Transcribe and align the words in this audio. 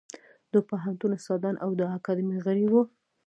د 0.53 0.55
پوهنتون 0.69 1.11
استادان 1.17 1.55
او 1.63 1.69
د 1.79 1.81
اکاډمۍ 1.97 2.37
غړي 2.45 2.65
وو. 2.69 2.81